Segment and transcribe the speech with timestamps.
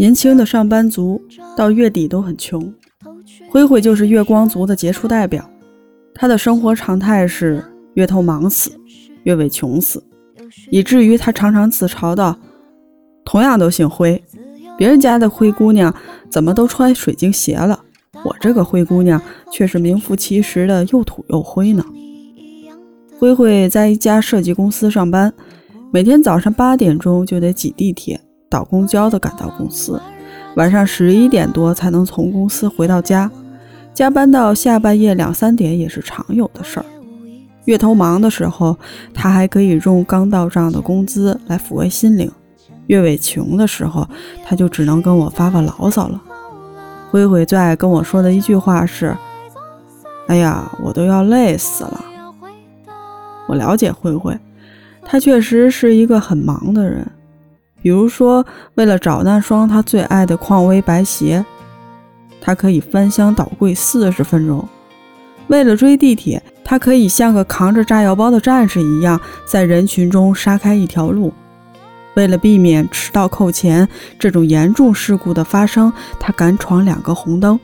[0.00, 1.20] 年轻的上班族
[1.54, 2.72] 到月底都很穷，
[3.50, 5.46] 灰灰就是月光族的杰出代表。
[6.14, 7.62] 他的生活常态是
[7.92, 8.72] 月头忙死，
[9.24, 10.02] 月尾穷死，
[10.70, 12.34] 以至于他常常自嘲道
[13.26, 14.24] ：“同样都姓灰，
[14.78, 15.94] 别人家的灰姑娘
[16.30, 17.78] 怎么都穿水晶鞋了，
[18.24, 19.20] 我这个灰姑娘
[19.52, 21.84] 却是名副其实的又土又灰呢。”
[23.20, 25.30] 灰灰在一家设计公司上班，
[25.92, 28.18] 每天早上八点钟就得挤地铁、
[28.50, 30.02] 倒公交的赶到公司，
[30.56, 33.30] 晚上十一点多才能从公司回到家。
[33.94, 36.86] 加班到下半夜两三点也是常有的事儿。
[37.66, 38.76] 月头忙的时候，
[39.14, 42.28] 他还可以用刚到账的工资来抚慰心灵；
[42.88, 44.08] 月尾穷的时候，
[44.44, 46.20] 他就只能跟我发发牢骚了。
[47.10, 49.16] 灰灰最爱跟我说的一句话是
[50.26, 52.04] ：“哎呀，我都要累死了。”
[53.46, 54.36] 我了解灰灰，
[55.04, 57.06] 他确实是一个很忙的人。
[57.82, 61.44] 比如说，为了找那双他最爱的匡威白鞋。
[62.42, 64.66] 他可以翻箱倒柜四十分钟，
[65.48, 71.34] 为了追地铁，他可以像个扛着炸药包的战士一样，在人群中杀开一条路。
[72.14, 73.86] 为了避免迟到扣钱
[74.18, 77.60] 这种严重事故的发生，他敢闯两个红灯，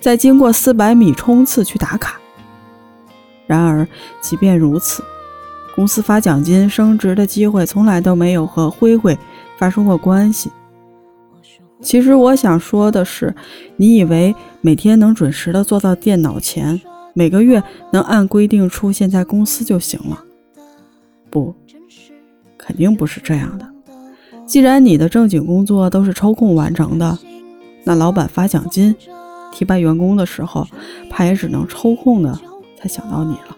[0.00, 2.18] 再经过四百米冲刺去打卡。
[3.46, 3.86] 然而，
[4.20, 5.04] 即便如此，
[5.76, 9.16] 公司发奖金升职的机会从来都没有和灰灰
[9.58, 10.50] 发生过关系。
[11.82, 13.34] 其实我想说的是，
[13.76, 16.80] 你以为每天能准时的坐到电脑前，
[17.12, 17.62] 每个月
[17.92, 20.24] 能按规定出现在公司就行了？
[21.28, 21.54] 不，
[22.56, 23.68] 肯定不是这样的。
[24.46, 27.18] 既然你的正经工作都是抽空完成的，
[27.84, 28.94] 那老板发奖金、
[29.52, 30.66] 提拔员工的时候，
[31.10, 32.38] 怕也只能抽空的
[32.80, 33.56] 才想到你了。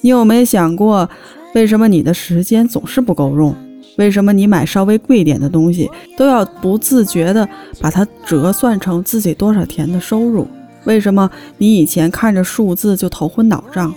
[0.00, 1.08] 你有没想过，
[1.54, 3.56] 为什么你的时间总是不够用？
[3.98, 7.46] 为什么你买稍微贵点的东西都要不自觉地
[7.80, 10.46] 把它折算成自己多少钱的收入？
[10.84, 11.28] 为什么
[11.58, 13.92] 你以前看着数字就头昏脑胀，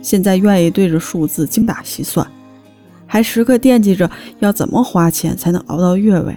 [0.00, 2.26] 现在愿意对着数字精打细算，
[3.06, 6.36] 还时刻惦记着要怎么花钱才能熬到月尾？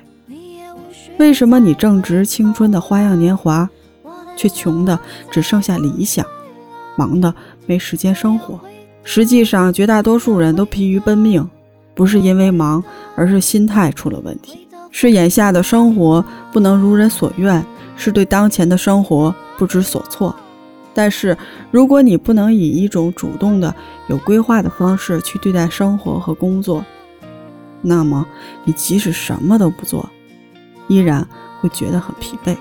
[1.17, 3.67] 为什么你正值青春的花样年华，
[4.35, 4.99] 却穷的
[5.31, 6.25] 只剩下理想，
[6.97, 7.33] 忙的
[7.65, 8.59] 没时间生活？
[9.03, 11.49] 实际上，绝大多数人都疲于奔命。
[11.97, 12.81] 不是因为忙，
[13.15, 14.67] 而是心态出了问题。
[14.91, 17.65] 是眼下的生活不能如人所愿，
[17.95, 20.33] 是对当前的生活不知所措。
[20.93, 21.37] 但是，
[21.69, 23.73] 如果你不能以一种主动的、
[24.07, 26.85] 有规划的方式去对待生活和工作，
[27.81, 28.25] 那么
[28.63, 30.07] 你即使什么都不做，
[30.87, 31.27] 依然
[31.59, 32.55] 会觉得很疲惫。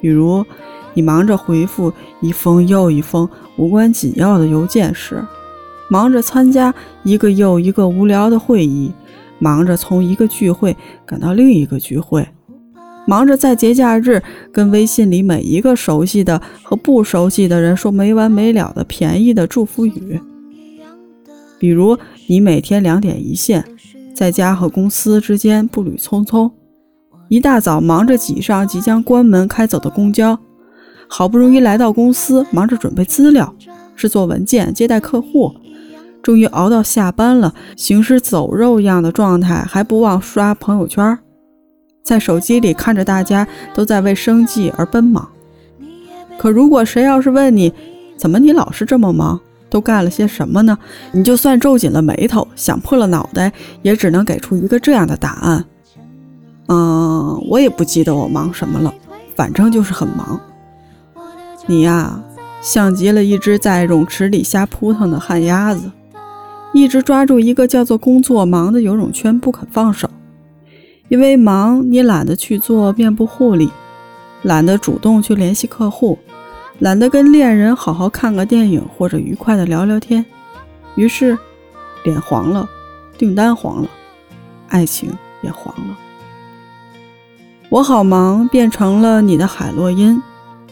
[0.00, 0.44] 比如，
[0.92, 5.22] 你忙着回复一封又一封无关紧要的邮件时。
[5.90, 8.92] 忙着参加一个又一个无聊的会议，
[9.40, 12.26] 忙着从一个聚会赶到另一个聚会，
[13.08, 20.20] 忙着在节假日跟微信里每一个熟悉的和不熟悉的人说没完没了的便宜的祝福语。
[21.58, 21.98] 比如，
[22.28, 23.64] 你每天两点一线，
[24.14, 26.52] 在家和公司之间步履匆匆，
[27.28, 30.38] 一大早忙着挤上即将关门开走的公交，
[31.08, 33.52] 好不容易来到公司，忙着准备资料、
[33.96, 35.52] 制作文件、接待客户。
[36.22, 41.18] 终于熬到下班了，行尸走肉一样的状态，还不忘刷朋友圈，
[42.02, 45.28] 在手机里看着大家都在为生计而奔忙。
[46.38, 47.72] 可如果谁要是问你，
[48.16, 50.78] 怎么你老是这么忙，都干了些什么呢？
[51.12, 55.64] 你就算皱紧了眉头，想破了脑袋，也只能给出一个这样的答案：
[56.68, 58.92] 嗯，我也不记得我忙什么了，
[59.36, 60.38] 反正就是很忙。
[61.66, 62.22] 你呀，
[62.62, 65.90] 像极了一只在泳池里瞎扑腾的旱鸭子。
[66.72, 70.08] 一直抓住一个叫做工作忙的游泳圈不肯放手，
[71.08, 73.70] 因为忙，你懒得去做面部护理，
[74.42, 76.18] 懒得主动去联系客户，
[76.78, 80.24] 懒得跟恋人好好看个电影或者愉快的聊聊天，
[80.94, 81.36] 于是
[82.04, 82.68] 脸黄了，
[83.18, 83.88] 订单黄了，
[84.68, 85.10] 爱情
[85.42, 85.98] 也黄了。
[87.68, 90.22] 我好忙变成了你的海洛因，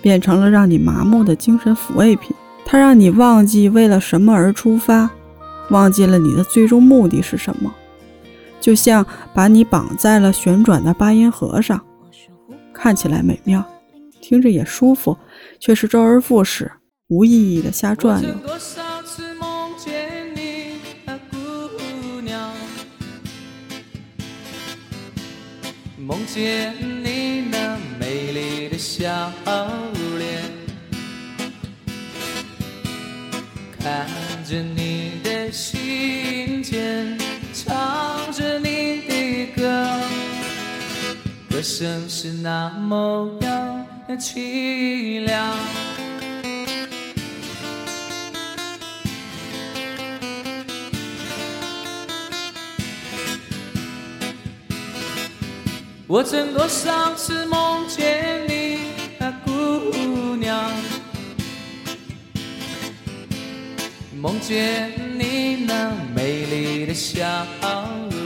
[0.01, 2.35] 变成了让你麻木的精神抚慰品，
[2.65, 5.11] 它让你忘记为了什么而出发。
[5.71, 7.75] 忘记了你的最终目的是什么，
[8.61, 9.05] 就像
[9.35, 11.85] 把你绑在了旋转的八音盒上，
[12.73, 13.65] 看起来美妙，
[14.21, 15.17] 听着也舒服，
[15.61, 16.71] 却是周而复始、
[17.09, 18.29] 无意义的瞎转悠。
[25.99, 26.75] 梦见
[27.05, 29.31] 你那美丽的笑
[30.17, 30.43] 脸，
[33.79, 34.07] 看
[34.49, 34.88] 着你。
[41.59, 43.85] 歌声是那么样
[44.17, 45.57] 凄凉。
[56.07, 58.79] 我曾多少次梦见你？
[59.19, 60.71] 啊，姑娘，
[64.15, 65.67] 梦见你？
[65.67, 67.27] 那美丽的笑
[67.61, 68.18] 脸。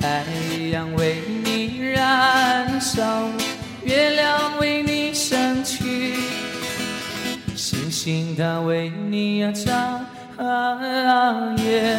[0.00, 0.24] 太
[0.70, 3.28] 阳为你燃烧，
[3.84, 6.14] 月亮为你升起，
[7.56, 10.00] 星星它为你啊眨
[11.58, 11.98] 眼。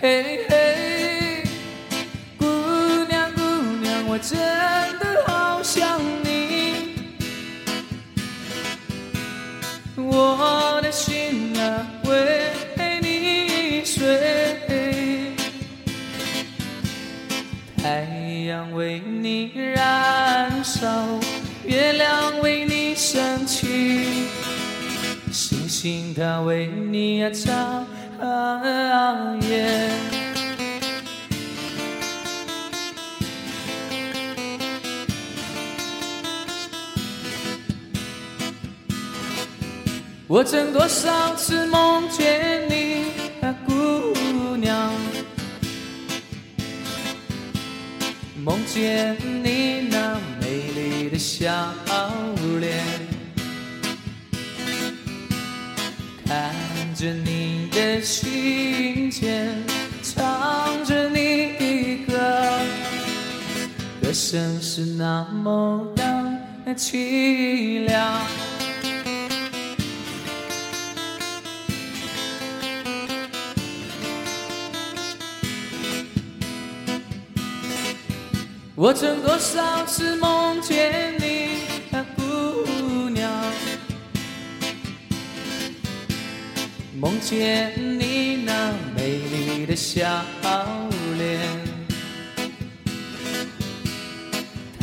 [0.00, 1.42] 嘿嘿，
[2.38, 2.46] 姑
[3.08, 3.40] 娘姑
[3.82, 4.38] 娘，我真
[10.98, 12.50] 心啊为
[13.00, 14.04] 你碎，
[17.76, 18.02] 太
[18.48, 20.88] 阳为你燃烧，
[21.64, 24.26] 月亮为你升起，
[25.30, 27.86] 星星它为你啊眨。
[29.48, 30.17] 眼。
[40.28, 43.06] 我曾多少次梦见你，
[43.66, 44.92] 姑娘，
[48.44, 51.72] 梦见你那美丽的笑
[52.60, 52.84] 脸，
[56.26, 56.54] 看
[56.94, 57.48] 着你。
[57.70, 59.54] 的心间
[60.02, 62.58] 唱着你的歌，
[64.02, 66.38] 歌声是那么样
[66.76, 68.47] 凄凉。
[78.80, 81.48] 我曾多少次梦见你。
[82.14, 83.28] 姑娘
[86.94, 90.06] 梦见你那美丽的笑
[91.16, 91.40] 脸，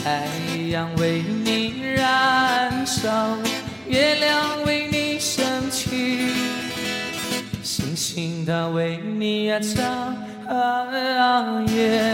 [0.04, 0.28] 太
[0.72, 3.38] 阳为你燃烧，
[3.88, 6.34] 月亮为你升起，
[7.64, 10.14] 星星它为你啊眨
[11.70, 12.05] 眼。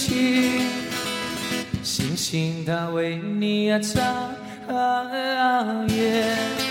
[0.00, 0.62] 起，
[1.82, 4.02] 星星它为你啊眨。
[4.66, 6.69] 啊，夜。